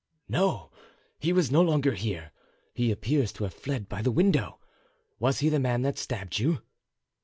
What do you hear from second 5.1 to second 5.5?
Was he